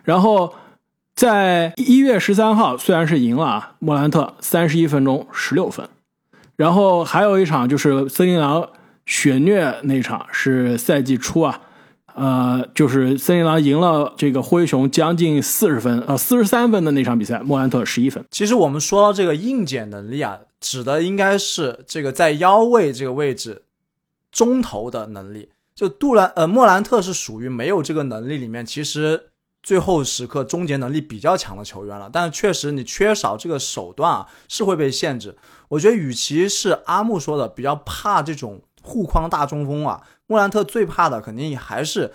[0.03, 0.53] 然后
[1.19, 5.85] 在一月十三号，虽然是赢了啊，莫兰特三十一分钟十六分。
[6.55, 8.69] 然后还有一场就是森林狼
[9.05, 11.59] 血虐那场，是赛季初啊，
[12.15, 18.23] 呃，就是森林狼赢了这个灰熊将近四十分，呃，四十三分的那场比赛，莫兰特十一分。
[18.31, 23.63] 其实我们说到这个硬解能力啊，指的应该是这个在腰位这个位置
[24.31, 25.49] 中投的能力。
[25.75, 29.28] 就杜兰呃莫兰特是属于没有这个能力里面，其实
[29.61, 32.09] 最后时刻终结能力比较强的球员了。
[32.11, 35.37] 但是确实你缺少这个手段啊，是会被限制。
[35.69, 42.13] 我觉得与其是阿木说的比较怕这种护框大中锋啊，莫兰特最怕的肯定还是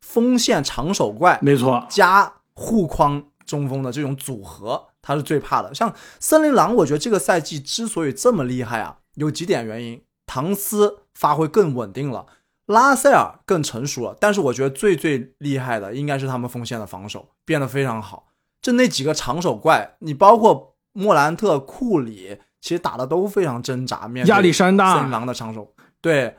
[0.00, 1.38] 锋线长手怪。
[1.42, 5.74] 没错，加护框中锋的这种组合，他是最怕的。
[5.74, 12.26] 像森林狼，我觉得这个赛季之所以这么厉害啊，有几点原因：唐斯发挥更稳定了，
[12.66, 14.16] 拉塞尔更成熟了。
[14.20, 18.28] 但是我觉得最最厉害的应该是他们锋线的防守变得非常好。
[18.60, 24.06] 就那几个长手怪，你包括莫兰特、库里，其实打的都非常挣扎。
[24.06, 26.36] 面亚历山大森林狼的长手，对，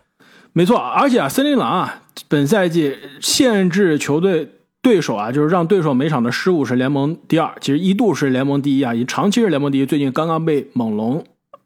[0.53, 4.49] 没错，而且啊，森林狼啊，本赛季限制球队
[4.81, 11.25] 对手啊，就是让对手每场的失误是联盟第二，其实一度是联盟第一啊，也长期是联盟第一，最近刚刚被猛龙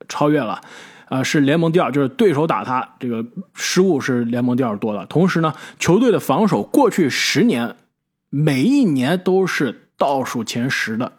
[0.10, 0.60] 超越了。
[1.10, 5.06] 呃，是联盟第二，就是对手打他这个失误是联盟第二多的。
[5.06, 7.76] 同时呢，球队的防守过去十年
[8.30, 11.13] 每一年都是倒数前十的，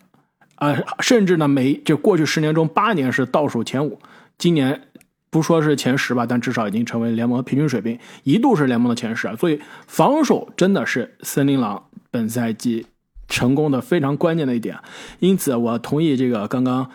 [0.56, 3.98] 啊、甚至呢每就过去十年中八年是倒数前五，
[4.36, 4.88] 今年
[5.30, 9.34] 不说是前十吧，但至少已经成为联盟的平均水平，一度是联盟的前十啊。
[9.36, 12.86] 所以防守真的是森林狼本赛季
[13.26, 14.78] 成功的非常关键的一点。
[15.18, 16.90] 因此，我同意这个刚刚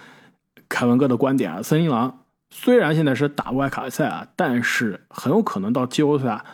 [0.70, 2.20] 凯文哥的观点啊，森林狼
[2.56, 6.46] 虽然现在是打外卡赛啊，但是很有可能到季后赛，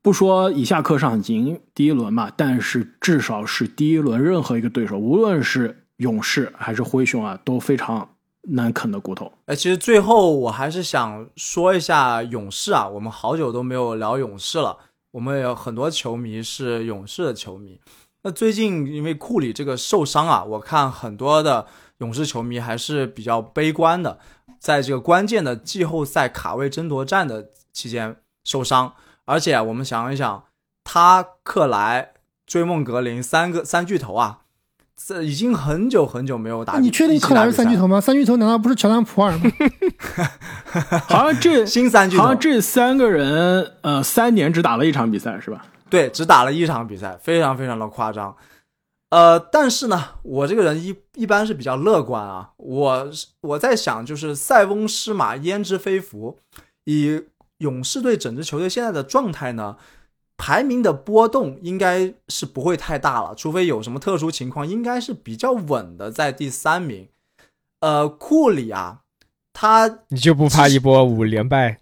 [0.00, 8.08] 不说以下课上赢第一轮吧，但是至少是第一轮任何一个对手，无论是勇士还是灰熊啊，都非常
[8.42, 9.30] 难啃的骨头。
[9.46, 14.78] 哎，其实最后我还是想说一下勇士啊，我们好久都没有聊勇士了。
[15.10, 17.80] 我们有很多球迷是勇士的球迷。
[18.22, 21.66] 那最近因为库里这个受伤啊，我看很多的
[21.98, 24.18] 勇士球迷还是比较悲观的，
[24.58, 28.94] 在这个关键的季后赛卡位争夺战的期间受伤。
[29.24, 30.44] 而且我们想一想，
[30.84, 32.12] 他、克莱、
[32.46, 34.38] 追梦格林三个三巨头啊，
[34.96, 36.74] 这已经很久很久没有打。
[36.74, 38.00] 那你确定克莱是三巨头吗？
[38.00, 39.50] 三巨头难道不是乔丹、普尔吗？
[41.08, 45.64] 好像这 新三巨头好像这三个人，呃，三年只打了一场比赛是吧？
[45.90, 48.36] 对，只打了一场比赛，非常非常的夸张。
[49.16, 52.50] 呃，但是呢，我这个人一一般是比较乐观啊。
[52.58, 56.38] 我我在想，就是塞翁失马焉知非福，
[56.84, 57.22] 以
[57.56, 59.78] 勇士队整支球队现在的状态呢，
[60.36, 67.08] 排名的波动应该是不会太大了，除非有什么特殊情况，应该是比较稳的，在第三名。
[67.80, 69.00] 呃，库里啊，
[69.54, 71.78] 他你就不怕一波五连败？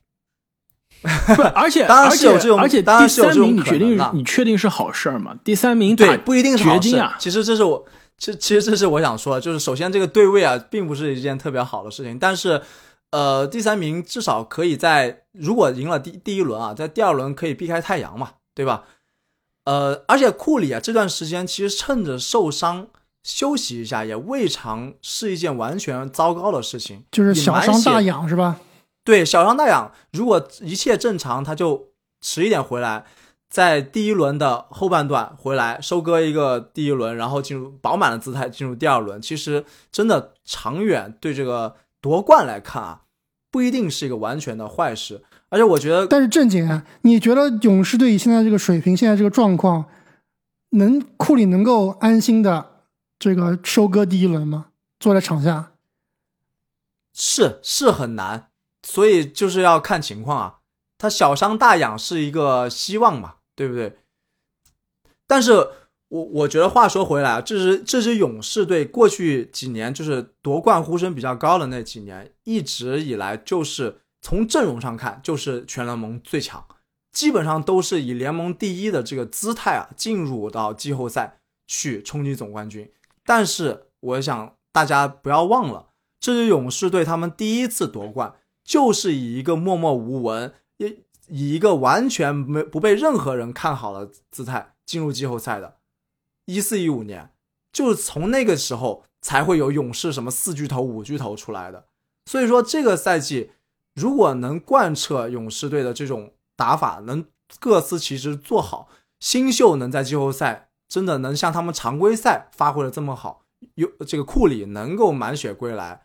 [1.37, 5.37] 不， 而且当然而且是有这种而且当然是有这种可确定能的你确定是好事儿吗？
[5.45, 7.17] 第三名对，不一定是好事掘金啊。
[7.19, 7.85] 其实这是我，
[8.19, 12.61] 其其实这是我想说的，就是首先这个对位啊，并不是一件特别好的事情，但是，
[13.11, 18.85] 呃，第三名至少可以在如果赢了第第一轮啊，在第二轮可以避开太阳嘛，对吧？
[19.65, 22.89] 呃，而且库里啊这段时间其实趁着受伤
[23.23, 28.21] 休息一下，也未尝是一件完全糟糕的事情，就是小伤大养。
[28.21, 28.59] 养是吧？
[29.05, 31.91] 对，小伤大养，如果一切正常，他就
[32.21, 33.05] 迟一点回来。
[33.51, 43.03] 在第一轮的后半段回来收割一个第一轮，然后进入饱满的姿态进入第二轮，其实真的长远对这个夺冠来看啊，
[43.53, 45.23] 不一定是一个完全的坏事。
[45.51, 49.85] 而且我觉得，但是正经啊，你觉得勇士队以现在这个水平，现在这个状况，
[50.71, 52.81] 能库里能够安心的
[53.21, 54.71] 这个收割第一轮吗？
[54.99, 55.71] 坐在场下，
[57.13, 58.49] 是是很难，
[58.85, 60.59] 所以就是要看情况啊。
[60.97, 63.99] 他小伤大养是一个希望嘛，对不对？
[65.27, 65.53] 但是
[66.09, 76.65] 我我觉得话说回来啊，这支这支勇士队过去几年就是夺冠呼声比较高的那几年，一直以来就是从阵容上看就是全联盟最强，
[77.13, 82.91] 基本上都是以联盟第一的这个姿态啊进入到季后赛去冲击总冠军。
[83.25, 85.89] 但是我想大家不要忘了，
[86.21, 90.53] 这支勇士队他们第一次夺冠就是以一个默默无闻。
[90.79, 90.89] 也
[91.29, 95.77] 以一个完全没不被任何人看好的姿态进入季后赛的，
[96.47, 97.31] 一四一五年，
[97.73, 101.87] 就是从那个时候才会有勇士什么四巨头、五巨头出来的。
[102.27, 103.53] 所以说，这个赛季
[103.95, 107.25] 如果能贯彻勇士队的这种打法，能
[107.61, 108.89] 各司其职做好，
[109.21, 113.45] 新秀能在季后赛真的能像他们常规赛发挥的这么好，
[113.77, 116.04] 有这个库里能够满血归来。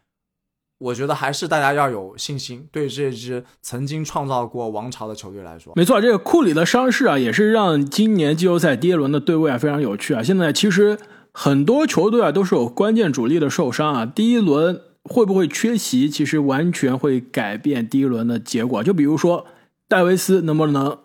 [0.79, 10.23] 我觉得还是大家要有信心，对这支曾经创造过王朝的球队来说，没错，这个库里的伤势啊，也是让今年季后赛第一轮的对位啊非常有趣啊。
[10.23, 10.97] 现在其实
[11.33, 18.81] 很多球队啊都是有关键主力的受伤啊，第一轮会不会缺席，其实完全会改变第一轮的结果。
[18.81, 19.45] 就比如说
[19.87, 20.99] 戴维斯能不能，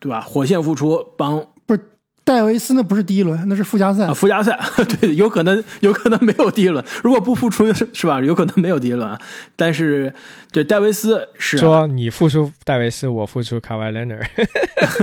[0.00, 0.20] 对吧？
[0.20, 1.51] 火线复出帮。
[2.24, 4.06] 戴维斯那不是第一轮，那是附加赛。
[4.06, 4.58] 啊附加赛，
[5.00, 6.82] 对，有可能，有可能没有第一轮。
[7.02, 8.20] 如果不复出，是吧？
[8.20, 9.18] 有可能没有第一轮。
[9.56, 10.12] 但是，
[10.52, 14.14] 对戴维斯是说你复出戴维斯，我复出卡瓦莱纳。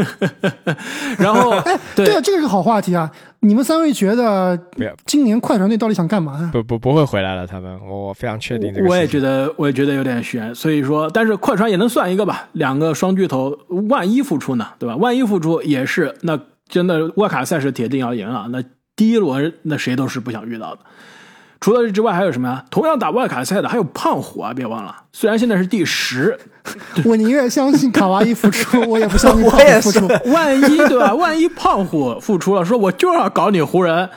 [1.20, 3.12] 然后，哎，对啊，这个是个好话题啊。
[3.42, 4.58] 你们三位觉得，
[5.06, 6.50] 今年快船队到底想干嘛？
[6.54, 8.88] 不不不会回来了，他们，我非常确定这个。
[8.88, 10.56] 我也觉得，我也觉得有点悬。
[10.56, 12.48] 所以说，但是快船也能算一个吧。
[12.54, 13.58] 两个双巨头，
[13.90, 14.68] 万一复出呢？
[14.80, 14.96] 对吧？
[14.96, 16.40] 万一复出也是那。
[16.70, 18.48] 真的，外卡赛是铁定要赢了。
[18.52, 18.64] 那
[18.96, 20.82] 第一轮，那谁都是不想遇到的。
[21.60, 22.64] 除了这之外，还有什么呀？
[22.72, 24.54] 同样打外卡赛的还有胖虎啊！
[24.54, 26.40] 别忘了，虽然现在是第十，
[27.04, 30.08] 我宁愿相信卡哇伊复出，我也不相信胖虎复出。
[30.32, 31.14] 万一对吧？
[31.14, 34.10] 万一胖虎复出了，说我就要搞你湖人。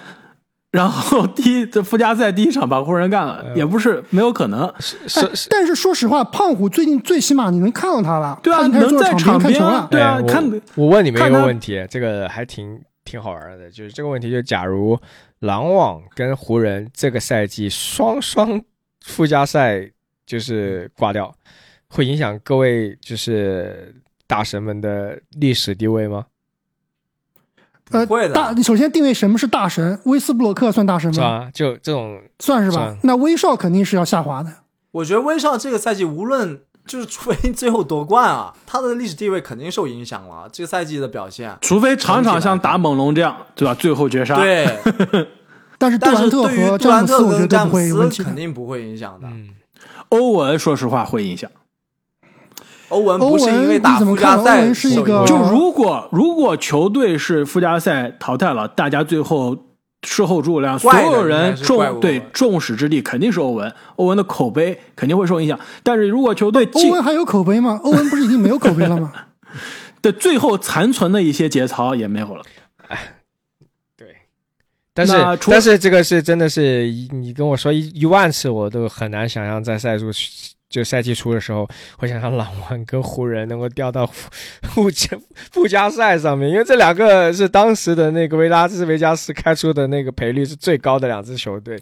[0.73, 4.73] 然后第一这附加赛第一场把湖人干了，也不是没有可能。
[4.81, 10.19] 是是，但是说实话，胖虎最近最起码你能看到他了，对啊，能在场边看球了，对啊。
[10.27, 10.43] 看，
[10.75, 14.99] 我问你们一个问题，这个还挺挺好玩的，就是这个问题，就假如
[15.41, 18.59] 篮网跟湖人这个赛季双双
[19.05, 19.87] 附加赛
[20.25, 21.31] 就是挂掉，
[21.89, 23.95] 会影响各位就是
[24.27, 26.25] 大神们的历史地位吗？
[27.93, 29.99] 呃，大，你首先定位什么是大神？
[30.05, 31.25] 威斯布鲁克算大神吗？
[31.25, 32.97] 啊，就这种算是吧。
[33.03, 34.51] 那威少肯定是要下滑的。
[34.91, 40.49] 我觉得威少这个赛季无论就是除非最后夺冠啊，他的历史地位肯定受影响了。
[40.53, 43.75] 这个赛季的表现，除非场场像打猛龙这样，对吧？
[43.75, 44.37] 最后绝杀。
[44.37, 44.67] 对。
[45.79, 47.91] 但是杜兰特和詹姆斯，我觉得不会
[48.23, 49.29] 肯定不会影响的。
[50.11, 51.51] 欧文，说实话会影响。
[52.93, 54.71] 欧文不是因为打附加赛，
[55.27, 59.57] 就如果如果球队是附加赛淘汰了，大家最后
[60.03, 65.59] 事后诸葛亮，所有人众对众矢之的肯定是欧文，欧文的口碑肯定会受影响。
[65.83, 67.81] 但是如果球队欧文还有口碑吗？
[67.83, 69.11] 欧文不是已经没有口碑了吗？
[70.03, 72.43] 对，最后残存的一些节操也没有了。
[72.89, 72.99] 哎，
[73.97, 74.09] 对，
[74.93, 75.13] 但是
[75.47, 79.97] 但是这个是真的是你跟我说一一万次，我都很难想象在赛
[80.73, 84.07] 出就赛季初的时候，会想让朗湾跟湖人能够掉到
[84.73, 85.17] 附加
[85.53, 91.79] 附加赛上面，因为这两个是当时的那个维拉斯维加斯开出的那个赔率是最高的两支球队。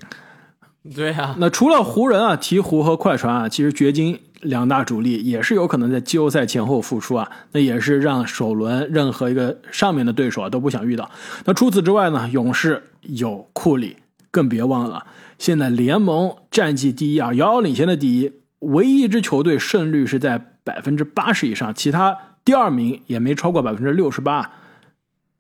[0.95, 11.09] 对啊，那除了湖人啊、鹈鹕和快船啊，其实掘金两大主力也是有可能在季后赛前后复出啊，那也是让首轮任何一个上面的对手啊都不想遇到。
[11.45, 13.99] 那除此之外呢，勇士有库里，
[14.31, 15.07] 更别忘了
[15.39, 18.40] 现在联盟战绩第一啊，遥遥领先的第一。
[18.61, 24.53] 唯一一支球队胜率是在百分之八十以上，其他第二名也没超过百分之六十八。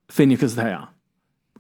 [0.09, 0.89] 菲尼克斯太阳，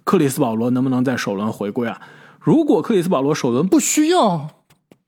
[0.04, 2.00] 克里斯保罗能不能在首轮回归啊？
[2.40, 4.64] 如果克里斯保罗首轮不需要，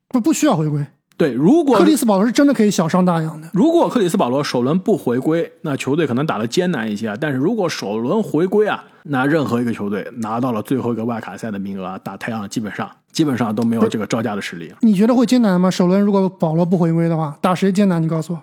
[0.09, 0.87] 不不需要回归。
[1.23, 3.49] 对，如果克里斯保罗是真的可以小伤大养的。
[3.53, 7.17] 如果克里斯保罗首轮不回归，那球队可能打得艰难一些啊。
[7.21, 14.75] 但是如果首轮回归啊，那任何一个球队拿到了最后一个外卡赛的名额，打太阳基本上基本上都没有这个招架的实力。
[14.81, 15.71] 你觉得会艰难吗？
[15.71, 18.03] 首轮如果保罗不回归的话，打谁艰难？
[18.03, 18.43] 你告诉我。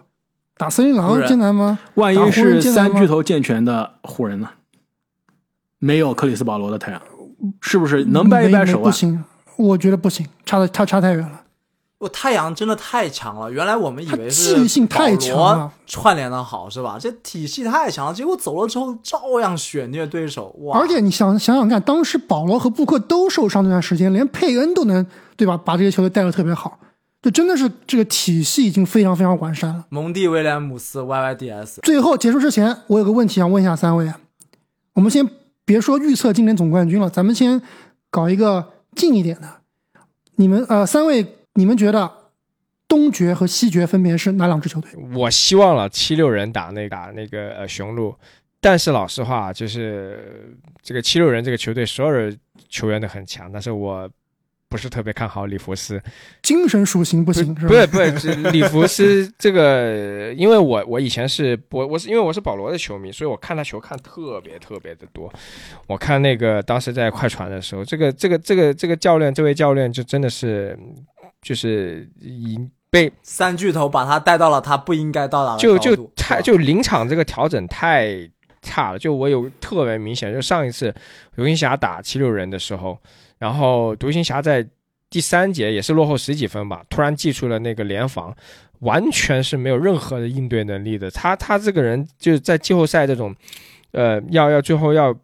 [0.55, 1.77] 打森林狼艰难吗？
[1.95, 4.47] 万一是三巨头健全的湖人呢？
[5.79, 7.01] 没有克里斯保罗的太阳，
[7.59, 8.81] 是不是能掰一掰手腕？
[8.81, 9.23] 没没不行，
[9.57, 11.41] 我觉得不行，差的他差太远了。
[11.99, 16.97] 我太阳真的太强了，原来我们以为是纪律性太强 串联的好是吧？
[16.99, 20.79] 这体系太强了，结果走了之后照样血虐对手，哇！
[20.79, 26.79] 而且你想想想看，当时保罗和布克都受伤那段时间，连佩恩都能对吧，把这些球队带的特别好，
[27.21, 29.85] 就真的是这个体系已经非常非常完善了。
[29.89, 34.09] 蒙蒂威廉姆斯 YYDS，最后结束之前，我有个问题想问一下三位，
[34.93, 35.29] 我们先
[35.65, 37.61] 别说预测今年总冠军了，咱们先
[38.09, 39.49] 搞一个近一点的。
[40.37, 42.11] 你们呃，三位，你们觉得
[42.87, 44.91] 东决和西决分别是哪两支球队？
[45.15, 48.15] 我希望了七六人打那打那个呃雄鹿，
[48.59, 52.37] 但是老实话，就是这个七六人这个球队所有人
[52.69, 54.09] 球员都很强，但是我
[54.69, 56.01] 不是特别看好里弗斯。
[56.43, 57.53] 精神属性不行？
[57.53, 65.31] 不是不是，这里弗斯这个，因为我我以前是我我是因为我是保罗的球迷，所以我看他球看特别特别的多。
[65.87, 70.77] 我看那个当时在快船的时候，这个这个这个这个教练，这位教练就真的是
[71.41, 72.57] 就是以
[72.89, 78.29] 被三巨头把他带到了他不应该到达的就就太就临场这个调整太
[78.61, 80.93] 差了，就我有特别明显，就上一次
[81.35, 82.97] 独行侠打七六人的时候，
[83.37, 84.67] 然后独行侠在
[85.09, 88.35] 第三节也是落后十几分吧，突然祭出了那个联防，
[88.79, 91.09] 完全是没有任何的应对能力的。
[91.09, 93.33] 他他这个人就是在季后赛这种，
[93.91, 95.15] 呃，要要最后要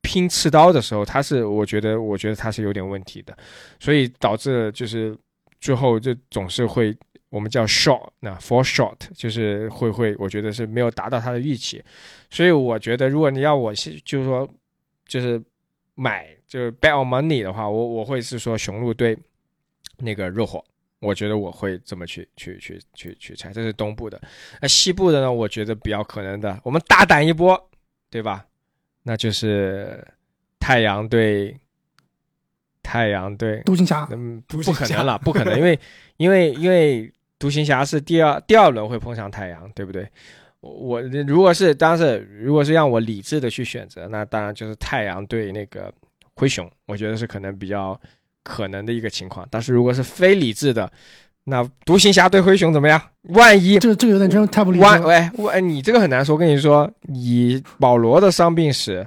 [0.00, 3.36] 拼刺刀的时候，他是我觉得我觉得他是有点问题的，
[3.78, 5.14] 所以导致就是
[5.60, 6.96] 最后就总是会
[7.28, 11.82] 我们叫 short，那 for short 就是会会，我觉得是没有达到他的预期，
[12.30, 14.48] 所以我觉得如果你要我就是说
[15.06, 15.40] 就是
[15.94, 19.16] 买就是 bet on money 的话，我我会是说雄鹿对
[19.98, 20.64] 那个热火。
[21.02, 24.20] 我觉得我会这么去去去去去猜，这是东部的。
[24.60, 25.32] 那西部的呢？
[25.32, 27.58] 我觉得比较可能的，我们大胆一波，
[28.10, 28.44] 对吧？
[29.02, 30.06] 那就是
[30.58, 31.58] 太阳对
[32.82, 35.78] 太阳对独行侠嗯，不可能了，不可能，因为
[36.16, 40.06] 因为因为独行侠是第二第二轮会碰上太阳，对不对？
[40.60, 45.92] 我我如果是当然是如果是让我理智的去选择，那当然就是太阳对那个
[46.36, 47.98] 灰熊，我觉得是可能比较
[48.44, 49.46] 可能的一个情况。
[49.50, 50.90] 但是如果是非理智的，
[51.44, 53.00] 那独行侠对灰熊怎么样？
[53.30, 54.90] 万一这这个有点真的太不理智了。
[54.90, 56.34] 万喂喂，你这个很难说。
[56.34, 59.06] 我跟你说，以保罗的伤病史，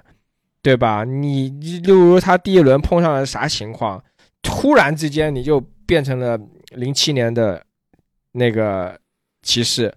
[0.64, 1.04] 对吧？
[1.04, 4.02] 你你例如他第一轮碰上了啥情况，
[4.42, 7.62] 突然之间你就变成了零七年的
[8.32, 8.98] 那个
[9.42, 9.94] 骑士，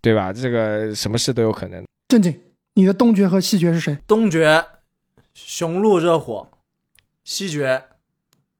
[0.00, 0.32] 对吧？
[0.32, 1.84] 这个什么事都有可能。
[2.06, 2.40] 正经，
[2.74, 3.98] 你的东决和西决是谁？
[4.06, 4.64] 东决
[5.34, 6.48] 雄鹿热火，
[7.24, 7.82] 西决，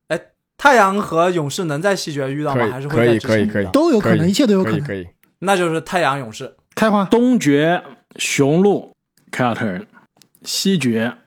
[0.08, 0.20] 哎，
[0.56, 2.66] 太阳和勇士能在西决遇到吗？
[2.66, 4.80] 还是可会在之以可以可以都有可能，一切都有可能。
[4.80, 5.06] 可以可以，
[5.38, 6.56] 那就是太阳勇士。
[6.74, 7.80] 开花，东决
[8.16, 8.92] 雄鹿
[9.30, 9.86] 凯尔特人，
[10.44, 11.18] 西决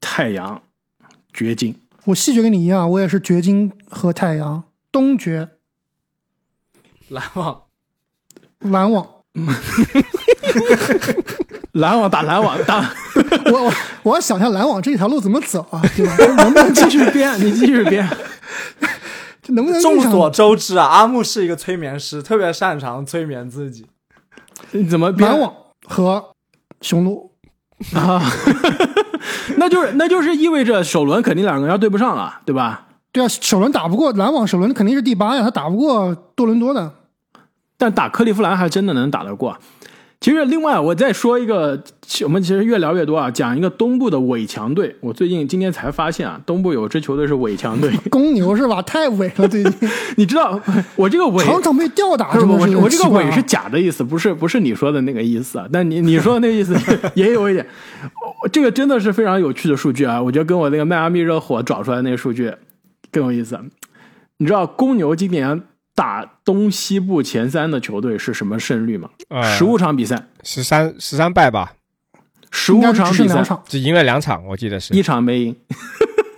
[0.00, 0.62] 太阳
[1.32, 1.80] 掘金。
[2.04, 4.64] 我西决跟你一样，我也是掘金和太阳。
[4.90, 5.50] 东决
[7.08, 7.62] 篮网，
[8.60, 9.06] 篮网，
[11.72, 12.90] 篮网打篮网打，
[13.52, 16.16] 我我我要想一下篮网这条路怎么走啊，对吧？
[16.42, 18.08] 能不能继续编，你继续编。
[19.42, 23.86] 这能不能 众所周知啊，阿木是一个催眠师，特别擅长催眠自己。
[24.70, 25.54] 你怎么编篮网
[25.86, 26.34] 和
[26.80, 27.27] 雄鹿？
[27.94, 28.22] 啊？
[29.56, 32.86] 那就是那就是意味着首轮肯定两个人要对不上了，对吧？
[33.12, 36.92] 对啊，首轮打不过篮网，首轮肯定是第八呀，他打不过多伦多的。
[37.76, 39.56] 但打克利夫兰还真的能打得过。
[40.20, 41.80] 其实，另外我再说一个，
[42.24, 44.96] 我们其实越聊越多啊，讲一个东部的伪强队。
[45.00, 47.92] 我最近今天才发现啊，东部有支球队是伪强队。
[48.10, 48.82] 公牛是吧？
[48.82, 49.72] 太伪了，最近
[50.16, 50.60] 你知道，
[50.96, 55.68] 我这个伪常常被吊打，不是我真的是我这个伪是假的意思，不是不是你说的那个意思啊。
[55.72, 56.76] 但你你说的那个意思
[57.14, 60.20] 也有一点，哦这个真的是非常有趣的数据啊！
[60.20, 62.52] 我觉得跟我那个迈阿密热火找出来那个数据
[63.12, 63.56] 更有意思。
[64.38, 65.62] 你知道公牛今年
[65.98, 69.10] 打东西部前三的球队是什么胜率吗？
[69.30, 71.72] 呃十五场比赛，十三十三败吧，
[72.52, 75.56] 十五场比赛，只赢了两场，我记得是一场没赢。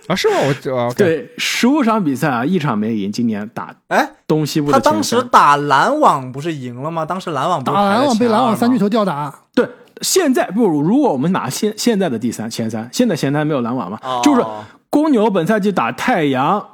[0.07, 0.35] 啊，是吗？
[0.41, 3.11] 我哦对，十五场比赛啊，一场没赢。
[3.11, 7.05] 今年打哎，东西部他当时打篮网不是赢了吗？
[7.05, 8.85] 当时篮网打篮网被篮网三巨头。
[8.85, 9.69] 头吊打，对，
[10.01, 14.43] 现在不如如果我们拿现现在的第三前三，现在前三没有篮网嘛，哦就是
[14.89, 16.65] 公牛本赛季打太阳、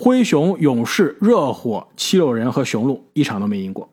[0.00, 3.86] 灰熊、勇士、热火、七六人和雄鹿，一场都没赢过。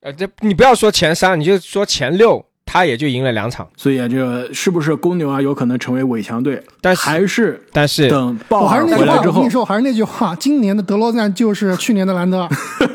[0.00, 3.68] 呃，这你不要说前三，你就说前六，他也就赢了两场。
[3.76, 6.62] 所以啊，这个是不是公牛啊有可能成为伪强队？
[6.80, 12.48] 但是还是但是等鲍我还尔是那句话，回来之后我跟你，说，我还是那句话，今年的德罗赞就是去年的兰德尔。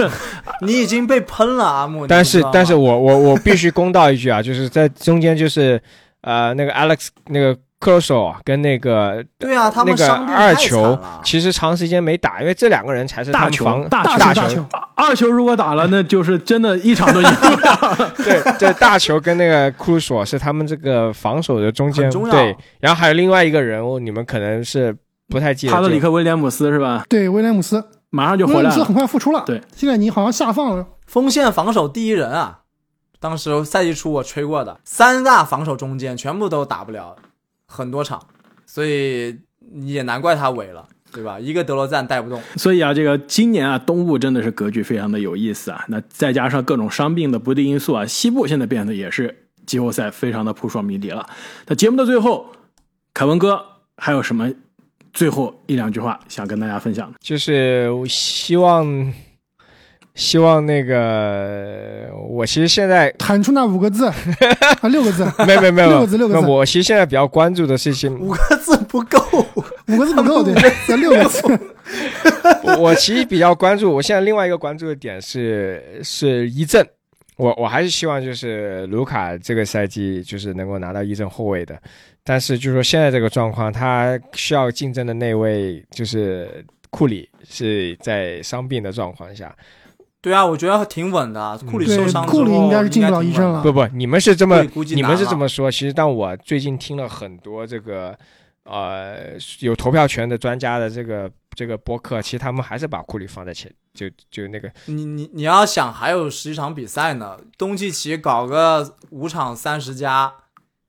[0.65, 2.07] 你已经被喷了，阿木。
[2.07, 5.79] 但是但是我我我必须公道一句啊，就是在中间就是
[6.21, 14.65] 呃那个 Alex 那个克罗索跟那个对啊，他们那个二球其实长时间没打，因为这两个人才是大球大大球大球
[14.95, 18.11] 二球如果打了，那就是真的一场都赢不了。
[18.17, 24.95] 对，这大球跟那个库鲁索是他们这个防守的中间对，然后还有另外一个人物，你们可能是
[25.27, 27.03] 不太记得，哈德里克威廉姆斯是吧？
[27.09, 29.05] 对，威廉姆斯，马上就威廉姆斯很回来了。
[29.05, 29.43] 快复出了。
[29.45, 30.85] 对，现在你好像下放了。
[31.05, 32.59] 锋线防守第一人啊！
[33.19, 37.15] 当时赛季初我吹过的，三大防守中间全部都打不了
[37.73, 38.21] 很多场，
[38.67, 39.35] 所以
[39.81, 41.39] 也难怪他萎了，对吧？
[41.39, 45.83] 一个德罗赞带不动，所以啊，这个今年啊，东部真的是格局非常的有意思啊。
[45.87, 51.27] 那再加上各种伤病的不利因素啊，西部现在变得也是季后赛非常的扑朔迷离了。
[51.65, 52.51] 那节目的最后，
[53.11, 53.59] 凯文哥
[53.97, 54.51] 还有什么
[55.11, 57.17] 最后一两句话想跟大家分享的？
[57.19, 58.85] 就是我希望
[60.15, 64.05] 希望那个我其实现在喊出那五个字
[64.81, 69.19] 啊，六个字，没有没有没有六个字六个字那我其实现在比较关注的事情，五个字不够。
[69.87, 70.53] 五个字不够，对，
[70.87, 71.41] 要六个字。
[72.63, 76.87] 我 我其实比较关注，我现在另外一个关注的点是是一阵，
[77.35, 81.77] 我我还是希望就是卢卡这个赛季就是能够拿到一阵后卫的，
[82.23, 89.53] 但是就是说现在这个状况，他需要竞争的那位就是库里是在伤病的状况下，
[90.23, 91.59] 对啊，我觉得挺稳的啊。
[91.69, 98.17] 库里受伤之后库里应该是进不了挺一阵了不不，你们是这么估计你们是这么说，其实但我最近听了很多这个
[98.63, 110.31] 呃有投票权的专家的这个这个播客，其实他们还是把库里放在前，就就那个你你你要想还有十几场比赛呢，东契奇搞个五场三十加，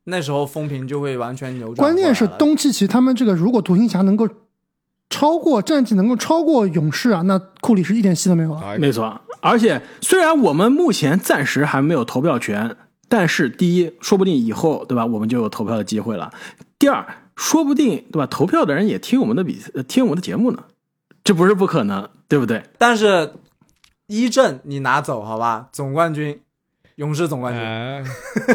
[0.04, 1.84] 那时候风评就会完全扭转。
[1.84, 4.28] 关键是东契奇他们这个，如果独行侠能够
[5.14, 8.60] 超过战绩，能够超过勇士啊，那库里是一点戏都没有了。
[8.60, 12.76] 啊没错，而且虽然我们目前暂时还没有投票权，
[13.08, 16.32] 但是第一，说不定以后对吧，我们就有投票的机会了；
[16.80, 17.06] 第二，
[17.36, 20.64] 说不定对吧，投票的人也听我们的比呃听我们的节目呢，
[21.22, 22.64] 这不是不可能，对不对？
[22.76, 23.34] 但是
[24.08, 26.40] 一阵你拿走好吧，总冠军，
[26.96, 27.62] 勇士总冠军。
[27.62, 28.04] 呃，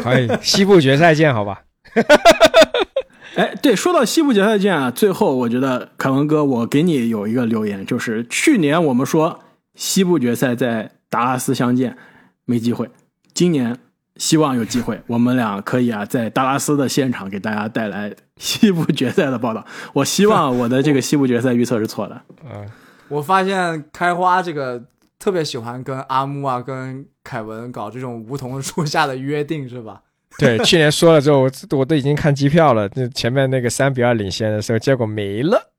[0.02, 1.62] 可以西部决赛见，好吧？
[3.36, 9.40] 哎，对，说到西部决赛见啊，最后我觉得凯文哥，我给你有一个留言，就是去年我们说
[9.74, 11.96] 西部决赛在达拉斯相见
[12.44, 12.90] 没机会，
[13.32, 13.78] 今年
[14.16, 19.64] 希望有机会，我们俩可以啊在达拉斯的现场给大家带来西部决赛的报道。
[19.92, 22.20] 我希望我的这个西部决赛预测是错的。
[22.44, 22.68] 嗯，
[23.08, 24.82] 我发现开花这个
[25.18, 30.02] 特别喜欢跟阿木啊、跟凯文搞这种梧桐树下的约定，是吧？
[30.38, 35.70] 对，去年说了之后，我我都已经看机票了，这前面那个三比二领先的时候，结果没了。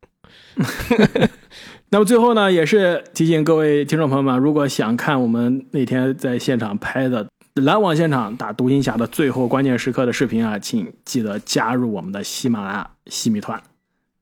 [1.90, 13.62] 那么最后呢，也是提醒各位听众朋友们，如果想看我们那天在现场拍的篮网现场打独行侠的最后关键时刻的视频啊，请记得加入我们的喜马拉雅西米团。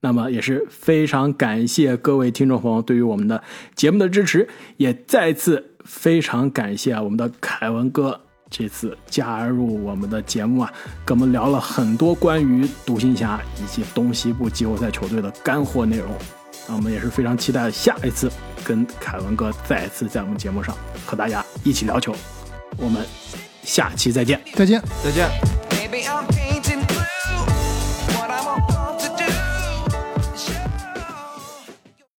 [0.01, 3.43] 那么也是非常感谢各位听众朋友对于我们的
[3.75, 10.73] 节目的支持，也再次非常感谢我们的凯文哥这次加入我们的节目啊，
[11.05, 16.07] 跟我们聊了很多关于独行侠以及东西部季后赛球队的干货内容。
[16.67, 18.31] 那我们也是非常期待下一次
[18.63, 20.75] 跟凯文哥再次在我们节目上
[21.05, 22.15] 和大家一起聊球。
[22.77, 23.05] 我们
[23.63, 24.41] 下期再见。
[24.55, 24.81] 再见。
[25.03, 25.29] 再见。
[25.69, 26.38] Baby, I'm